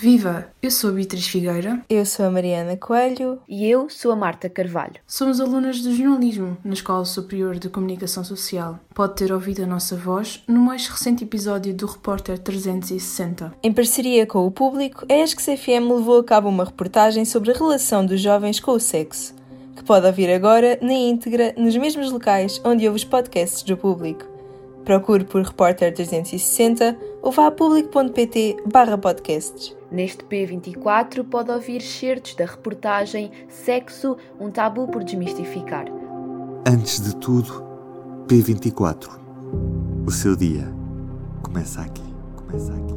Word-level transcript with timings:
Viva! 0.00 0.46
Eu 0.62 0.70
sou 0.70 0.90
a 0.90 0.92
Beatriz 0.92 1.26
Figueira. 1.26 1.84
Eu 1.90 2.06
sou 2.06 2.24
a 2.24 2.30
Mariana 2.30 2.76
Coelho. 2.76 3.40
E 3.48 3.68
eu 3.68 3.90
sou 3.90 4.12
a 4.12 4.16
Marta 4.16 4.48
Carvalho. 4.48 4.94
Somos 5.04 5.40
alunas 5.40 5.78
de 5.78 5.92
jornalismo 5.92 6.56
na 6.62 6.74
Escola 6.74 7.04
Superior 7.04 7.58
de 7.58 7.68
Comunicação 7.68 8.22
Social. 8.22 8.78
Pode 8.94 9.16
ter 9.16 9.32
ouvido 9.32 9.64
a 9.64 9.66
nossa 9.66 9.96
voz 9.96 10.40
no 10.46 10.60
mais 10.60 10.86
recente 10.86 11.24
episódio 11.24 11.74
do 11.74 11.86
Repórter 11.86 12.38
360. 12.38 13.54
Em 13.60 13.72
parceria 13.72 14.24
com 14.24 14.46
o 14.46 14.52
público, 14.52 15.04
a 15.10 15.14
ESC-CFM 15.16 15.92
levou 15.92 16.20
a 16.20 16.24
cabo 16.24 16.48
uma 16.48 16.66
reportagem 16.66 17.24
sobre 17.24 17.50
a 17.50 17.54
relação 17.54 18.06
dos 18.06 18.20
jovens 18.20 18.60
com 18.60 18.70
o 18.70 18.78
sexo, 18.78 19.34
que 19.74 19.82
pode 19.82 20.06
ouvir 20.06 20.30
agora 20.30 20.78
na 20.80 20.92
íntegra 20.92 21.52
nos 21.58 21.76
mesmos 21.76 22.12
locais 22.12 22.60
onde 22.64 22.86
ouve 22.86 22.98
os 22.98 23.04
podcasts 23.04 23.64
do 23.64 23.76
público. 23.76 24.37
Procure 24.88 25.22
por 25.22 25.42
Repórter 25.42 25.92
360 25.92 26.96
ou 27.20 27.30
vá 27.30 27.48
a 27.48 27.50
público.pt 27.50 28.56
podcasts. 29.02 29.76
Neste 29.92 30.24
P24 30.24 31.28
pode 31.28 31.50
ouvir 31.50 31.82
certos 31.82 32.34
da 32.34 32.46
reportagem 32.46 33.30
Sexo, 33.50 34.16
um 34.40 34.50
tabu 34.50 34.88
por 34.88 35.04
desmistificar. 35.04 35.84
Antes 36.66 37.02
de 37.02 37.14
tudo, 37.16 37.62
P24. 38.28 39.10
O 40.06 40.10
seu 40.10 40.34
dia 40.34 40.66
começa 41.42 41.82
aqui. 41.82 42.14
Começa 42.34 42.72
aqui. 42.72 42.94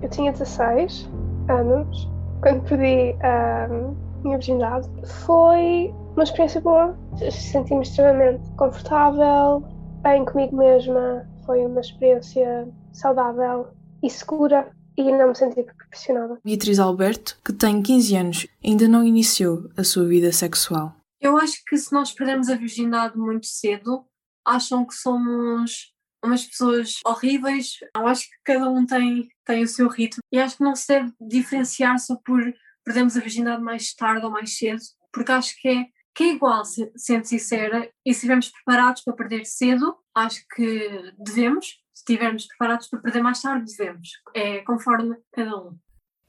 Eu 0.00 0.08
tinha 0.08 0.32
16 0.32 1.06
anos 1.50 2.08
quando 2.40 2.62
perdi 2.62 3.14
a 3.22 3.68
minha 4.24 4.38
virgindade. 4.38 4.88
Foi 5.26 5.92
uma 6.14 6.22
experiência 6.22 6.62
boa. 6.62 6.96
Senti-me 7.30 7.82
extremamente 7.82 8.40
confortável, 8.56 9.62
bem 10.02 10.24
comigo 10.24 10.56
mesma. 10.56 11.26
Foi 11.44 11.64
uma 11.64 11.80
experiência 11.80 12.68
saudável 12.92 13.68
e 14.02 14.10
segura 14.10 14.70
e 14.96 15.10
não 15.12 15.28
me 15.28 15.34
senti 15.34 15.64
pressionada. 15.88 16.38
Beatriz 16.44 16.78
Alberto, 16.78 17.38
que 17.44 17.52
tem 17.52 17.82
15 17.82 18.16
anos, 18.16 18.46
ainda 18.64 18.88
não 18.88 19.04
iniciou 19.04 19.70
a 19.76 19.84
sua 19.84 20.06
vida 20.06 20.32
sexual. 20.32 20.94
Eu 21.20 21.36
acho 21.36 21.62
que 21.66 21.76
se 21.76 21.92
nós 21.92 22.12
perdemos 22.12 22.48
a 22.48 22.56
virgindade 22.56 23.16
muito 23.16 23.46
cedo, 23.46 24.04
acham 24.44 24.86
que 24.86 24.94
somos 24.94 25.92
umas 26.24 26.44
pessoas 26.44 26.98
horríveis. 27.04 27.78
Eu 27.94 28.06
acho 28.06 28.22
que 28.22 28.36
cada 28.44 28.68
um 28.70 28.86
tem, 28.86 29.28
tem 29.44 29.62
o 29.62 29.68
seu 29.68 29.88
ritmo 29.88 30.22
e 30.32 30.38
acho 30.38 30.56
que 30.56 30.64
não 30.64 30.74
se 30.74 30.88
deve 30.88 31.12
diferenciar 31.20 31.98
só 31.98 32.16
por 32.24 32.40
perdermos 32.84 33.16
a 33.16 33.20
virgindade 33.20 33.62
mais 33.62 33.94
tarde 33.94 34.24
ou 34.24 34.30
mais 34.30 34.56
cedo, 34.56 34.80
porque 35.12 35.32
acho 35.32 35.54
que 35.60 35.68
é, 35.68 35.86
que 36.20 36.24
é 36.24 36.32
igual, 36.34 36.62
sendo 36.96 37.24
sincera, 37.24 37.90
e 38.04 38.12
se 38.12 38.18
estivermos 38.18 38.50
preparados 38.50 39.00
para 39.00 39.14
perder 39.14 39.46
cedo, 39.46 39.96
acho 40.14 40.44
que 40.54 41.14
devemos, 41.18 41.66
se 41.94 42.02
estivermos 42.02 42.46
preparados 42.46 42.88
para 42.88 43.00
perder 43.00 43.22
mais 43.22 43.40
tarde, 43.40 43.74
devemos. 43.74 44.10
É 44.34 44.58
conforme 44.58 45.16
cada 45.32 45.56
um. 45.56 45.78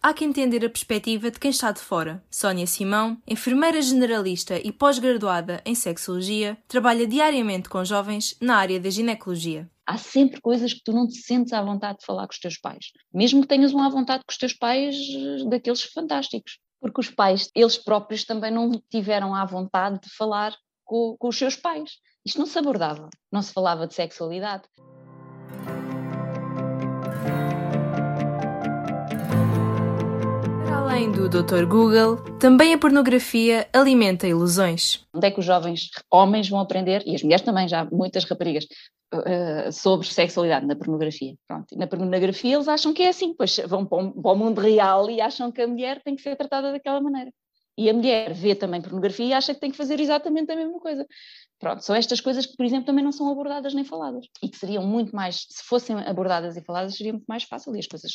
Há 0.01 0.13
que 0.13 0.23
entender 0.23 0.65
a 0.65 0.69
perspectiva 0.69 1.29
de 1.29 1.37
quem 1.37 1.51
está 1.51 1.73
de 1.73 1.81
fora. 1.81 2.23
Sónia 2.31 2.65
Simão, 2.65 3.21
enfermeira 3.27 3.81
generalista 3.81 4.57
e 4.65 4.71
pós-graduada 4.71 5.61
em 5.65 5.75
sexologia, 5.75 6.57
trabalha 6.69 7.05
diariamente 7.05 7.67
com 7.67 7.83
jovens 7.83 8.37
na 8.39 8.55
área 8.55 8.79
da 8.79 8.89
ginecologia. 8.89 9.69
Há 9.85 9.97
sempre 9.97 10.39
coisas 10.39 10.73
que 10.73 10.83
tu 10.85 10.93
não 10.93 11.05
te 11.05 11.17
sentes 11.17 11.51
à 11.51 11.61
vontade 11.61 11.99
de 11.99 12.05
falar 12.05 12.27
com 12.27 12.33
os 12.33 12.39
teus 12.39 12.57
pais, 12.57 12.93
mesmo 13.13 13.41
que 13.41 13.47
tenhas 13.47 13.73
uma 13.73 13.87
à 13.87 13.89
vontade 13.89 14.23
com 14.25 14.31
os 14.31 14.37
teus 14.37 14.53
pais 14.53 14.95
daqueles 15.49 15.83
fantásticos, 15.83 16.59
porque 16.81 16.99
os 16.99 17.09
pais, 17.09 17.49
eles 17.55 17.77
próprios 17.77 18.25
também 18.25 18.51
não 18.51 18.71
tiveram 18.89 19.35
à 19.35 19.45
vontade 19.45 19.99
de 20.01 20.09
falar 20.09 20.53
com, 20.83 21.15
com 21.17 21.27
os 21.27 21.37
seus 21.37 21.55
pais. 21.55 21.91
Isto 22.25 22.39
não 22.39 22.45
se 22.47 22.57
abordava, 22.57 23.07
não 23.31 23.41
se 23.41 23.53
falava 23.53 23.87
de 23.87 23.93
sexualidade. 23.93 24.63
Do 31.09 31.27
Dr. 31.27 31.65
Google, 31.65 32.17
também 32.37 32.73
a 32.73 32.77
pornografia 32.77 33.67
alimenta 33.73 34.27
ilusões. 34.27 35.03
Onde 35.13 35.27
é 35.27 35.31
que 35.31 35.39
os 35.39 35.45
jovens 35.45 35.89
homens 36.11 36.47
vão 36.47 36.59
aprender, 36.59 37.01
e 37.07 37.15
as 37.15 37.23
mulheres 37.23 37.43
também, 37.43 37.67
já 37.67 37.85
muitas 37.85 38.23
raparigas, 38.25 38.65
uh, 39.13 39.71
sobre 39.71 40.05
sexualidade 40.05 40.67
na 40.67 40.75
pornografia? 40.75 41.33
Pronto, 41.47 41.75
na 41.75 41.87
pornografia 41.87 42.55
eles 42.55 42.67
acham 42.67 42.93
que 42.93 43.01
é 43.01 43.09
assim, 43.09 43.33
pois 43.33 43.57
vão 43.67 43.85
para 43.85 43.97
o 43.99 44.35
mundo 44.35 44.61
real 44.61 45.09
e 45.09 45.19
acham 45.19 45.51
que 45.51 45.61
a 45.61 45.67
mulher 45.67 46.01
tem 46.03 46.15
que 46.15 46.21
ser 46.21 46.35
tratada 46.35 46.71
daquela 46.71 47.01
maneira. 47.01 47.31
E 47.77 47.89
a 47.89 47.93
mulher 47.93 48.33
vê 48.33 48.53
também 48.53 48.81
pornografia 48.81 49.25
e 49.25 49.33
acha 49.33 49.53
que 49.53 49.59
tem 49.59 49.71
que 49.71 49.77
fazer 49.77 49.99
exatamente 49.99 50.51
a 50.51 50.55
mesma 50.55 50.79
coisa. 50.79 51.05
Pronto, 51.59 51.83
são 51.83 51.95
estas 51.95 52.19
coisas 52.19 52.45
que, 52.45 52.55
por 52.55 52.65
exemplo, 52.65 52.85
também 52.85 53.03
não 53.03 53.11
são 53.11 53.31
abordadas 53.31 53.73
nem 53.73 53.85
faladas 53.85 54.25
e 54.43 54.49
que 54.49 54.57
seriam 54.57 54.85
muito 54.85 55.15
mais, 55.15 55.45
se 55.49 55.63
fossem 55.63 55.95
abordadas 55.95 56.57
e 56.57 56.61
faladas, 56.61 56.95
seria 56.95 57.13
muito 57.13 57.25
mais 57.27 57.43
fácil 57.43 57.75
e 57.75 57.79
as 57.79 57.87
coisas 57.87 58.11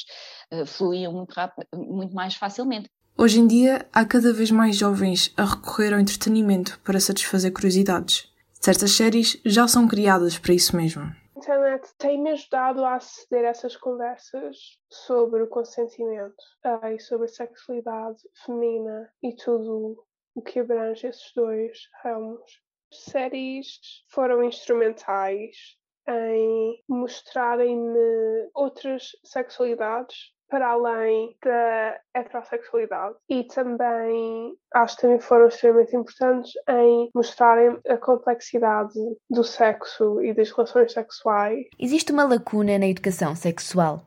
uh, 0.52 0.66
fluíam 0.66 1.12
muito, 1.12 1.32
rápido, 1.32 1.66
muito 1.74 2.14
mais 2.14 2.34
facilmente. 2.34 2.88
Hoje 3.16 3.40
em 3.40 3.46
dia, 3.46 3.88
há 3.92 4.04
cada 4.04 4.32
vez 4.32 4.50
mais 4.50 4.76
jovens 4.76 5.32
a 5.36 5.44
recorrer 5.44 5.94
ao 5.94 6.00
entretenimento 6.00 6.78
para 6.84 7.00
satisfazer 7.00 7.52
curiosidades. 7.52 8.28
Certas 8.60 8.92
séries 8.92 9.38
já 9.44 9.66
são 9.66 9.88
criadas 9.88 10.38
para 10.38 10.52
isso 10.52 10.76
mesmo. 10.76 11.10
Internet 11.46 11.94
tem-me 11.96 12.32
ajudado 12.32 12.84
a 12.84 12.96
aceder 12.96 13.44
a 13.44 13.50
essas 13.50 13.76
conversas 13.76 14.80
sobre 14.90 15.44
o 15.44 15.46
consentimento 15.46 16.42
uh, 16.64 16.88
e 16.88 16.98
sobre 16.98 17.26
a 17.26 17.28
sexualidade 17.28 18.20
feminina 18.44 19.08
e 19.22 19.32
tudo 19.32 20.04
o 20.34 20.42
que 20.42 20.58
abrange 20.58 21.06
esses 21.06 21.32
dois 21.36 21.88
ramos. 22.02 22.60
Séries 22.92 23.78
foram 24.08 24.42
instrumentais 24.42 25.78
em 26.08 26.82
mostrarem-me 26.88 28.50
outras 28.52 29.12
sexualidades 29.22 30.32
para 30.48 30.68
além 30.68 31.36
da 31.42 32.00
heterossexualidade 32.14 33.16
e 33.28 33.44
também 33.44 34.56
acho 34.74 34.96
que 34.96 35.02
também 35.02 35.20
foram 35.20 35.48
extremamente 35.48 35.96
importantes 35.96 36.52
em 36.68 37.10
mostrarem 37.14 37.78
a 37.88 37.96
complexidade 37.96 38.98
do 39.28 39.42
sexo 39.42 40.22
e 40.22 40.32
das 40.32 40.50
relações 40.50 40.92
sexuais. 40.92 41.66
Existe 41.78 42.12
uma 42.12 42.24
lacuna 42.24 42.78
na 42.78 42.86
educação 42.86 43.34
sexual. 43.34 44.02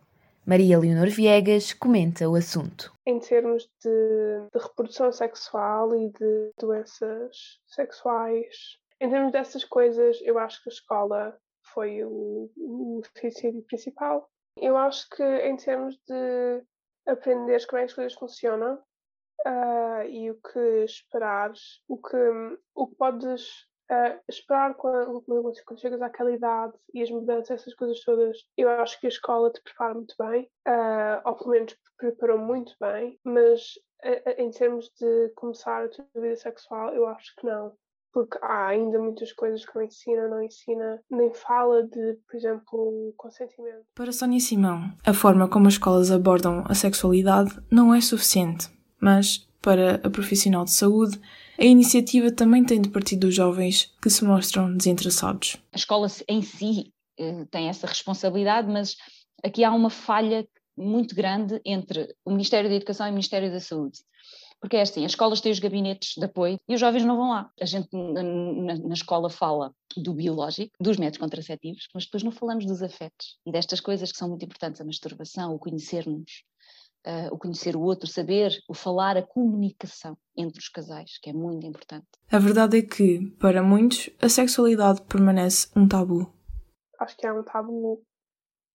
Maria 0.45 0.79
Leonor 0.79 1.09
Viegas 1.09 1.73
comenta 1.73 2.27
o 2.27 2.35
assunto. 2.35 2.91
Em 3.06 3.19
termos 3.19 3.69
de, 3.83 4.50
de 4.51 4.59
reprodução 4.59 5.11
sexual 5.11 5.94
e 5.95 6.09
de 6.09 6.51
doenças 6.59 7.59
sexuais, 7.67 8.79
em 9.00 9.09
termos 9.09 9.31
dessas 9.31 9.63
coisas, 9.63 10.19
eu 10.23 10.39
acho 10.39 10.63
que 10.63 10.69
a 10.69 10.73
escola 10.73 11.38
foi 11.73 12.03
o, 12.03 12.50
o 12.57 13.01
suicídio 13.16 13.61
principal. 13.63 14.27
Eu 14.62 14.78
acho 14.78 15.09
que 15.09 15.24
em 15.24 15.56
termos 15.56 15.96
de 16.08 16.64
aprenderes 17.08 17.66
como 17.66 17.80
é 17.80 17.86
que 17.86 17.92
as 17.92 17.94
coisas 17.94 18.14
funcionam 18.14 18.75
uh, 19.46 20.03
e 20.08 20.30
o 20.31 20.36
que 20.36 20.84
esperares, 20.84 21.81
o 21.88 21.97
que, 21.97 22.18
o 22.75 22.88
que 22.88 22.96
podes 22.96 23.48
uh, 23.92 24.19
esperar 24.28 24.75
quando, 24.75 25.22
quando, 25.22 25.80
chegas 25.80 26.02
àquela 26.02 26.31
idade 26.31 26.74
e 26.94 27.02
as 27.02 27.09
mudanças, 27.09 27.62
essas 27.62 27.74
coisas 27.74 28.03
todas, 28.03 28.38
eu 28.58 28.69
acho 28.69 29.00
que 29.00 29.08
a 29.08 29.09
escola 29.09 29.52
te 29.52 29.62
prepara 29.62 29.94
muito 29.94 30.16
bem, 30.19 30.50
uh, 30.68 31.22
ou 31.25 31.36
pelo 31.36 31.52
menos 31.52 31.78
preparou 31.98 32.38
muito 32.38 32.75
bem, 32.80 33.19
mas 33.24 33.74
em 34.38 34.50
termos 34.50 34.90
de 34.98 35.30
começar 35.36 35.84
a 35.84 35.90
tua 35.90 36.06
vida 36.16 36.36
sexual, 36.38 36.94
eu 36.94 37.06
acho 37.08 37.36
que 37.36 37.46
não. 37.46 37.75
Porque 38.12 38.38
há 38.42 38.68
ainda 38.68 38.97
muitas 39.00 39.31
coisas 39.31 39.64
que 39.64 39.75
não 39.75 39.84
ensina, 39.84 40.28
não 40.28 40.44
ensina, 40.44 41.00
nem 41.09 41.31
fala 41.34 41.84
de, 41.84 42.18
por 42.28 42.36
exemplo, 42.36 43.14
consentimento. 43.16 43.86
Para 43.94 44.12
Sónia 44.12 44.40
Simão, 44.40 44.92
a 45.06 45.14
forma 45.14 45.47
como 45.47 45.68
as 45.68 45.74
escolas 45.74 46.12
abordam 46.12 46.64
a 46.68 46.74
sexualidade 46.74 47.52
não 47.69 47.94
é 47.94 48.02
suficiente, 48.02 48.68
mas, 49.00 49.48
para 49.62 49.96
a 49.96 50.09
profissional 50.09 50.66
de 50.66 50.72
saúde, 50.72 51.19
a 51.59 51.66
iniciativa 51.66 52.31
também 52.31 52.64
tem 52.64 52.81
de 52.81 52.90
partir 52.90 53.18
dos 53.18 53.36
jovens 53.36 53.94
que 54.02 54.09
se 54.09 54.24
mostram 54.24 54.75
desinteressados. 54.75 55.58
A 55.74 55.78
escola 55.78 56.08
em 56.28 56.42
si 56.42 56.94
eh, 57.19 57.46
tem 57.52 57.68
essa 57.68 57.86
responsabilidade, 57.86 58.72
mas 58.72 58.96
aqui 59.44 59.64
há 59.64 59.72
uma 59.72 59.90
falha 59.90 60.48
muito 60.78 61.14
grande 61.14 61.59
entre 61.66 62.16
o 62.24 62.31
Ministério 62.31 62.69
da 62.69 62.75
Educação 62.75 63.06
e 63.06 63.10
o 63.10 63.13
Ministério 63.13 63.51
da 63.51 63.60
Saúde. 63.60 64.00
Porque 64.59 64.75
é 64.75 64.81
assim, 64.81 65.06
as 65.06 65.11
escolas 65.13 65.39
têm 65.39 65.51
os 65.51 65.59
gabinetes 65.59 66.15
de 66.17 66.25
apoio 66.25 66.59
e 66.67 66.73
os 66.73 66.79
jovens 66.79 67.06
não 67.06 67.15
vão 67.15 67.29
lá. 67.29 67.50
A 67.59 67.65
gente 67.65 67.88
na, 67.94 68.23
na, 68.75 68.94
escola 68.94 69.29
fala 69.29 69.73
do 69.95 70.13
biológico, 70.13 70.71
dos 70.79 70.97
métodos 70.97 71.19
contraceptivos, 71.19 71.88
mas 71.94 72.06
depois 72.06 72.23
não 72.23 72.31
falamos 72.31 72.65
dos 72.65 72.83
afetos 72.83 73.39
e 73.45 73.51
destas 73.51 73.79
coisas 73.79 74.11
que 74.11 74.17
são 74.17 74.29
muito 74.29 74.44
importantes, 74.44 74.81
a 74.81 74.85
masturbação, 74.85 75.56
o 75.56 75.59
conhecer-nos, 75.59 76.44
uh, 77.07 77.33
o 77.33 77.38
conhecer 77.38 77.75
o 77.75 77.81
outro, 77.81 78.07
saber, 78.07 78.51
o 78.67 78.73
falar, 78.73 79.15
a 79.15 79.23
comunicação 79.23 80.17
entre 80.35 80.59
os 80.59 80.67
casais, 80.67 81.17
que 81.21 81.29
é 81.29 81.33
muito 81.33 81.65
importante. 81.65 82.07
A 82.29 82.39
verdade 82.39 82.79
é 82.79 82.81
que, 82.81 83.31
para 83.39 83.63
muitos, 83.63 84.09
a 84.21 84.27
sexualidade 84.27 85.01
permanece 85.03 85.69
um 85.75 85.88
tabu. 85.88 86.31
Acho 87.00 87.15
que 87.15 87.25
é 87.25 87.31
um 87.31 87.44
tabu 87.44 88.03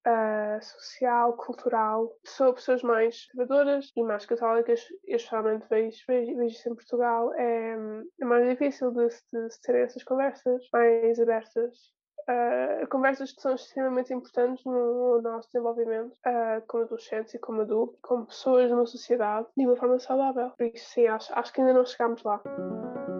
uh, 0.06 0.62
social, 0.62 1.32
cultural, 1.34 2.10
sobre 2.24 2.54
pessoas 2.54 2.82
mais 2.82 3.26
conservadoras 3.26 3.92
e 3.96 4.02
mais 4.02 4.26
católicas, 4.26 4.80
especialmente 5.06 5.66
vejo, 5.68 6.02
vejo, 6.06 6.36
vejo 6.36 6.54
isso 6.54 6.68
em 6.68 6.74
Portugal, 6.74 7.32
é, 7.34 7.76
é 8.20 8.24
mais 8.24 8.48
difícil 8.48 8.90
de, 8.90 9.08
de, 9.08 9.48
de 9.48 9.60
ter 9.62 9.76
essas 9.76 10.02
conversas 10.04 10.62
mais 10.72 11.18
abertas 11.18 11.94
uh, 12.28 12.86
conversas 12.88 13.32
que 13.32 13.40
são 13.40 13.54
extremamente 13.54 14.12
importantes 14.12 14.64
no, 14.64 15.20
nosso 15.22 15.48
desenvolvimento 15.48 16.12
uh, 16.26 16.62
como 16.66 16.84
adolescentes 16.84 17.34
e 17.34 17.38
como 17.38 17.62
adultos, 17.62 17.98
como 18.02 18.26
pessoas 18.26 18.70
numa 18.70 18.86
sociedade 18.86 19.46
de 19.56 19.66
uma 19.66 19.76
forma 19.76 19.98
saudável. 19.98 20.50
Por 20.56 20.66
isso, 20.66 20.90
sim, 20.90 21.06
acho, 21.06 21.32
acho 21.34 21.52
que 21.52 21.60
ainda 21.60 21.72
não 21.72 21.84
chegámos 21.84 22.22
lá. 22.22 22.40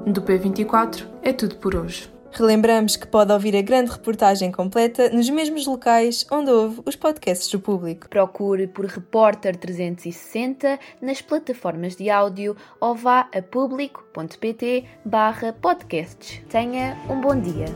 Do 0.07 0.23
P24 0.23 1.07
é 1.23 1.33
tudo 1.33 1.57
por 1.57 1.75
hoje. 1.75 2.13
Relembramos 2.37 2.97
que 2.97 3.07
pode 3.07 3.33
ouvir 3.33 3.55
a 3.55 3.63
grande 3.63 3.93
reportagem 3.93 4.51
completa 4.51 5.09
nos 5.09 5.31
mesmos 5.31 5.69
locais 5.69 6.27
onde 6.33 6.51
houve 6.51 6.83
os 6.85 6.97
podcasts 6.97 7.49
do 7.49 7.61
público. 7.61 8.09
Procure 8.09 8.67
por 8.67 8.87
Repórter 8.87 9.57
360 9.57 10.81
nas 11.01 11.23
plataformas 11.23 11.95
de 11.95 12.11
áudio 12.11 12.57
ou 12.81 12.93
vá 12.93 13.29
a 13.33 13.41
público.pt 13.41 14.85
barra 15.05 15.53
podcasts. 15.53 16.43
Tenha 16.49 16.99
um 17.09 17.21
bom 17.21 17.41
dia. 17.41 17.67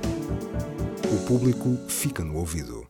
O 1.05 1.27
público 1.29 1.79
fica 1.89 2.25
no 2.25 2.39
ouvido. 2.39 2.85